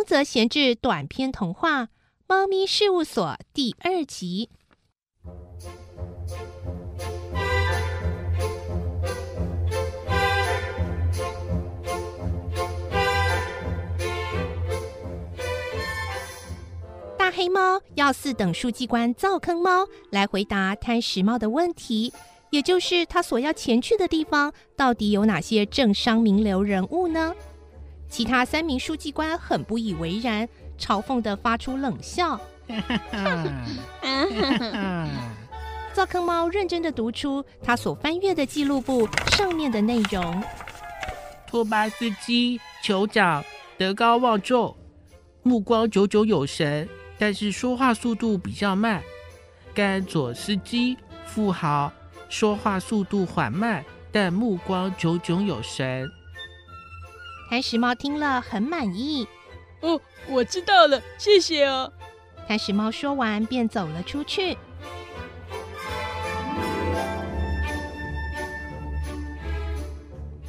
[0.00, 1.82] 丰泽闲置短篇童话
[2.26, 4.48] 《猫咪事务所》第二集。
[17.18, 22.10] 大黑猫要四等书记官造坑猫来回答贪食猫的问题，
[22.48, 27.34] 也就是他所要前去的地方到底有哪些政商名流人物呢？
[28.10, 30.46] 其他三名书记官很不以为然，
[30.76, 32.38] 嘲讽的发出冷笑。
[35.92, 40.42] 造坑猫认真的读出他所翻阅的记录簿上面的内容：
[41.46, 43.44] 托巴斯基酋长
[43.78, 44.76] 德高望重，
[45.42, 49.02] 目光炯炯有神，但是说话速度比较慢。
[49.72, 51.92] 甘佐斯基富豪，
[52.28, 56.10] 说话速度缓慢，但目光炯炯有神。
[57.50, 59.26] 贪食猫听了很满意。
[59.80, 61.92] 哦，我知道了，谢谢哦。
[62.46, 64.56] 贪食猫说完便走了出去。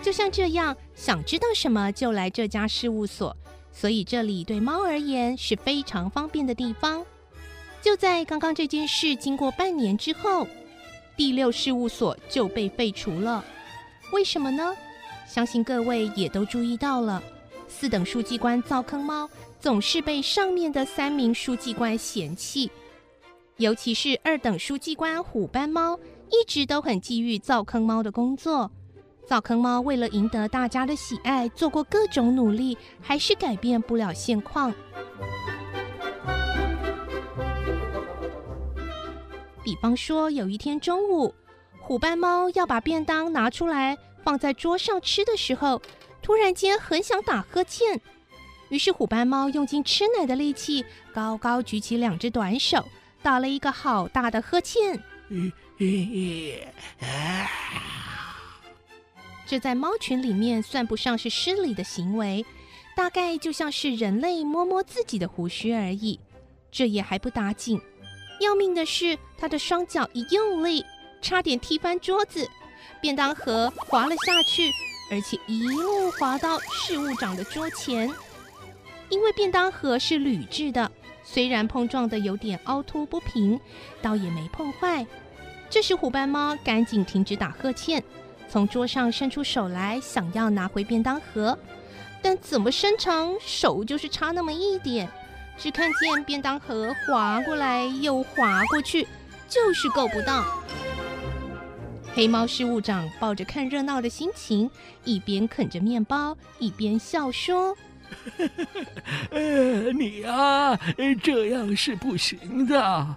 [0.00, 3.36] 就像这样，想知道什么就来这家事务所，
[3.72, 7.04] 所以这里对猫而言是非常方便的地方。
[7.82, 10.46] 就在刚刚这件事经过半年之后，
[11.16, 13.44] 第六事务所就被废除了。
[14.12, 14.76] 为什么呢？
[15.26, 17.22] 相信各位也都注意到了，
[17.66, 22.70] 四等书记官造坑猫总是被上面的三名书记官嫌弃，
[23.56, 25.98] 尤其是二等书记官虎斑猫
[26.30, 28.70] 一直都很觊觎造坑猫的工作。
[29.26, 34.72] 造坑猫为了赢得大家的喜爱，做过各种努力，还是改变不了现况。
[39.64, 41.34] 比方说，有一天中午，
[41.80, 43.96] 虎斑猫要把便当拿出来。
[44.24, 45.80] 放在桌上吃的时候，
[46.22, 48.00] 突然间很想打呵欠，
[48.70, 52.88] 于是虎斑猫用尽吃奶的力气，高高举起两只短手，
[53.22, 54.98] 打了一个好大的呵欠。
[59.46, 62.46] 这在猫群里面算不上是失礼的行为，
[62.96, 66.18] 大概就像是人类摸摸自己的胡须而已。
[66.72, 67.78] 这也还不打紧，
[68.40, 70.82] 要命的是，它的双脚一用力，
[71.20, 72.48] 差点踢翻桌子。
[73.04, 74.72] 便当盒滑了下去，
[75.10, 78.10] 而且一路滑到事务长的桌前。
[79.10, 80.90] 因为便当盒是铝制的，
[81.22, 83.60] 虽然碰撞的有点凹凸不平，
[84.00, 85.06] 倒也没碰坏。
[85.68, 88.02] 这时虎斑猫赶紧停止打呵欠，
[88.48, 91.58] 从桌上伸出手来，想要拿回便当盒，
[92.22, 95.06] 但怎么伸长手就是差那么一点，
[95.58, 99.06] 只看见便当盒滑过来又滑过去，
[99.46, 100.42] 就是够不到。
[102.14, 104.70] 黑猫事务长抱着看热闹的心情，
[105.02, 107.76] 一边啃着面包，一边笑说：
[109.30, 110.78] “呃，你啊，
[111.20, 113.16] 这样是不行的，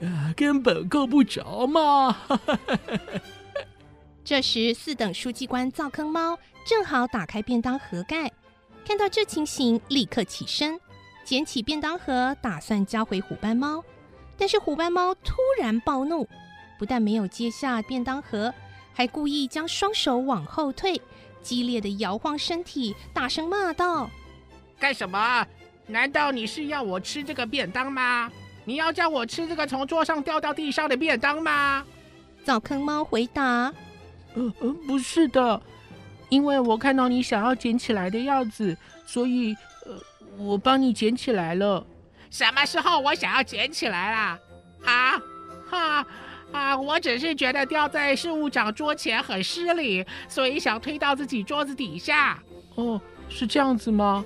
[0.00, 2.16] 呃根本够不着嘛。
[4.24, 8.32] ”这时，四等书记官造坑猫正好打开便当盒盖，
[8.84, 10.80] 看到这情形，立刻起身
[11.24, 13.84] 捡起便当盒，打算交回虎斑猫，
[14.36, 16.28] 但是虎斑猫突然暴怒。
[16.78, 18.52] 不但没有接下便当盒，
[18.92, 21.00] 还故意将双手往后退，
[21.42, 24.10] 激烈的摇晃身体，大声骂道
[24.78, 25.46] ：“干什么？
[25.86, 28.30] 难道你是要我吃这个便当吗？
[28.64, 31.84] 你要叫我吃这个从桌上掉到地上的便当吗？”
[32.44, 33.72] 灶坑猫回答
[34.34, 35.60] ：“呃呃，不是的，
[36.28, 38.76] 因为我看到你想要捡起来的样子，
[39.06, 39.54] 所以
[39.86, 39.98] 呃，
[40.38, 41.86] 我帮你捡起来了。
[42.30, 44.38] 什么时候我想要捡起来啦？
[44.84, 45.18] 啊
[45.70, 46.06] 哈！”啊，
[46.76, 52.42] 我只是觉得掉在事务长桌前很失礼，所以想推到自己桌子底下。
[52.76, 54.24] 哦，是这样子吗？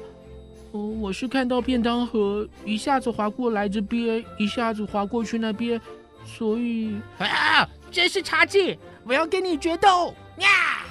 [0.73, 5.81] 哦，我是看到便当盒一下子滑过来这边，一下子滑过去那边，
[6.25, 8.79] 所以啊，真是差劲！
[9.05, 10.15] 我要跟你决斗！
[10.39, 10.85] 呀，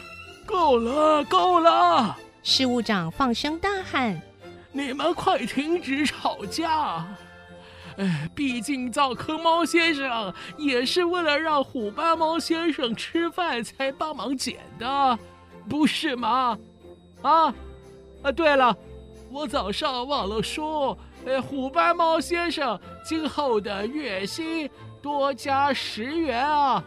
[0.45, 2.17] 够了，够了！
[2.41, 4.19] 事务长放声大喊
[4.71, 7.05] ：“你们快停止吵架！”
[7.97, 15.19] 哎，毕竟造坑猫先生也是为了让虎斑猫先生吃饭才帮忙捡的，
[15.67, 16.57] 不是吗？
[17.23, 17.53] 啊
[18.21, 18.31] 啊！
[18.31, 18.77] 对了，
[19.31, 20.95] 我早上忘了说，
[21.25, 24.69] 哎，虎斑猫先生今后的月薪
[25.01, 26.83] 多加十元啊！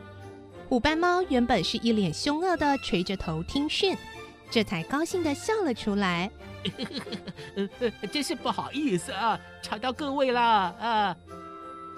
[0.68, 3.96] 虎斑猫原本是一脸凶恶的垂着头听训，
[4.48, 6.30] 这才高兴的笑了出来。
[8.12, 11.16] 真是不好意思啊，吵到各位了啊！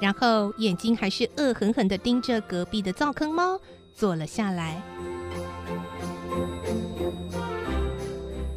[0.01, 3.61] 然后眼睛还是恶狠狠的盯着隔壁的灶坑猫，
[3.95, 4.83] 坐了下来。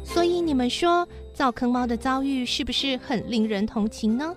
[0.04, 4.34] 所以你们说，灶坑猫的遭遇是不是很令人同情呢？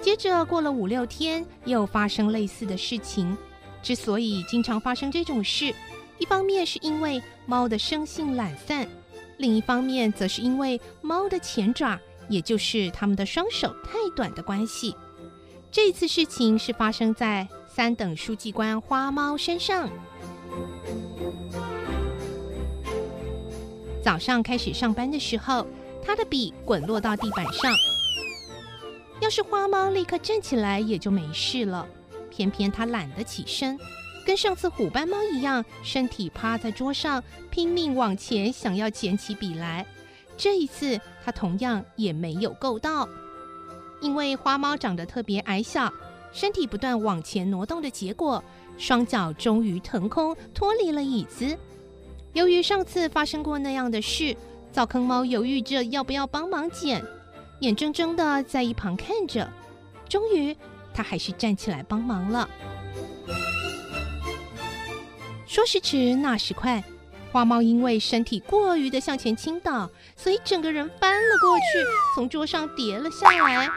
[0.00, 3.36] 接着过了五六天，又发生类似的事情。
[3.82, 5.74] 之所以经常发生这种事，
[6.18, 8.88] 一方面是因为猫的生性懒散，
[9.38, 11.98] 另一方面则是因为猫的前爪，
[12.28, 14.96] 也就是它们的双手太短的关系。
[15.70, 19.90] 这次事情是发生在三等书记官花猫身上。
[24.02, 25.66] 早上开始上班的时候，
[26.04, 27.74] 他的笔滚落到地板上。
[29.20, 31.86] 要是花猫立刻站起来，也就没事了。
[32.30, 33.78] 偏偏它懒得起身，
[34.24, 39.84] 跟上次虎斑猫一样，身体趴在桌上，拼命往前，想要捡起笔来。
[40.36, 43.08] 这一次，它同样也没有够到。
[44.00, 45.92] 因为花猫长得特别矮小，
[46.32, 48.42] 身体不断往前挪动的结果，
[48.76, 51.56] 双脚终于腾空，脱离了椅子。
[52.32, 54.36] 由于上次发生过那样的事，
[54.72, 57.04] 灶坑猫犹豫着要不要帮忙捡，
[57.60, 59.48] 眼睁睁的在一旁看着。
[60.08, 60.56] 终于，
[60.92, 62.48] 它还是站起来帮忙了。
[65.46, 66.82] 说时迟，那时快，
[67.30, 71.64] 花猫因为身体过于的向前倾倒，所以整个人翻了过去，
[72.14, 73.68] 从桌上跌了下来。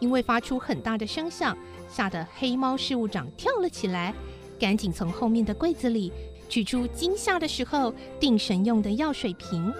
[0.00, 1.56] 因为发出很大的声响，
[1.88, 4.12] 吓得黑猫事务长跳了起来。
[4.58, 6.12] 赶紧从后面的柜子里
[6.48, 9.72] 取出惊吓的时候定神用的药水瓶，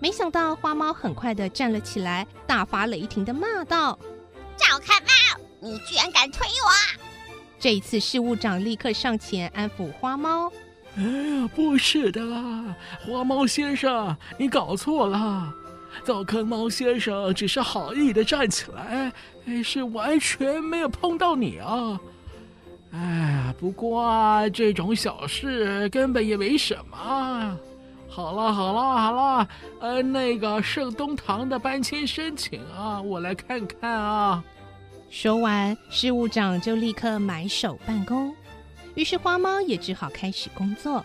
[0.00, 3.98] 没想到花猫很快的站了起来，大发雷霆的骂道
[4.56, 5.08] ：“赵看猫，
[5.60, 7.03] 你居然敢推我！”
[7.64, 10.52] 这一次事务长立刻上前安抚花猫
[10.98, 15.50] ：“哎呀，不是的啦，花猫先生，你搞错了，
[16.04, 19.10] 灶坑猫先生只是好意的站起来，
[19.62, 21.98] 是完全没有碰到你啊。”
[22.92, 27.58] 哎呀，不过，这种小事根本也没什么。
[28.10, 29.48] 好了好了好了，
[29.80, 34.44] 呃，那个盛东堂的搬迁申请啊，我来看看啊。
[35.10, 38.34] 说完，事务长就立刻埋首办公。
[38.94, 41.04] 于是花猫也只好开始工作，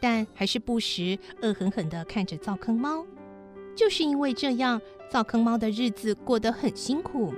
[0.00, 3.04] 但还是不时恶狠狠地看着造坑猫。
[3.76, 4.80] 就是因为这样，
[5.10, 7.32] 造坑猫的日子过得很辛苦。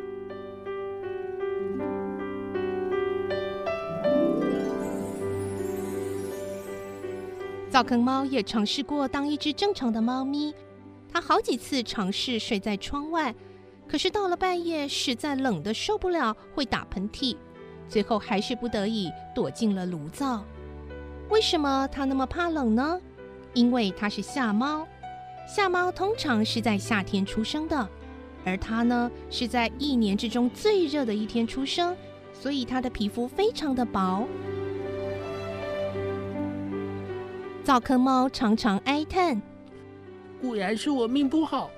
[7.71, 10.55] 造坑猫也尝试过当一只正常的猫咪，
[11.12, 13.35] 它好几次尝试睡在窗外，
[13.89, 17.37] 可是到了半夜实在冷得受不了，会打喷嚏，
[17.89, 20.45] 最后还是不得已躲进了炉灶。
[21.31, 23.01] 为什么它那么怕冷呢？
[23.53, 24.87] 因为它是夏猫，
[25.47, 27.89] 夏猫通常是在夏天出生的，
[28.45, 31.97] 而它呢是在一年之中最热的一天出生，
[32.33, 34.27] 所以它的皮肤非常的薄。
[37.63, 39.41] 灶坑猫常常哀叹
[40.41, 41.71] ：“固然是我命不好，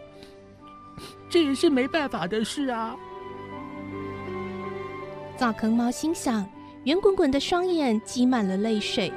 [1.37, 2.97] 这也是没办法的事啊。”
[5.37, 6.49] 造坑猫心想，
[6.85, 9.13] 圆滚滚的双眼积满了泪水。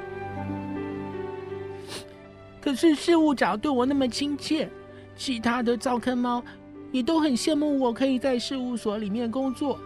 [2.60, 4.68] 可是事务长对我那么亲切，
[5.16, 6.44] 其他的灶坑猫
[6.92, 9.78] 也都很羡慕我可以在事务所里面工作。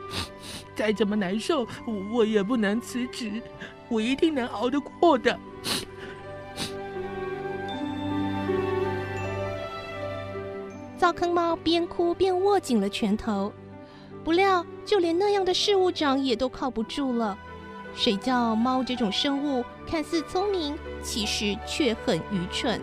[0.76, 1.66] 再怎么难受，
[2.12, 3.40] 我也不能辞职，
[3.88, 5.40] 我一定能熬得过的。
[11.06, 13.52] 造坑猫边哭边握紧了拳头，
[14.24, 17.38] 不料就连那样的事务长也都靠不住了。
[17.94, 22.80] 谁叫猫这种生物看似聪明，其实却很愚蠢。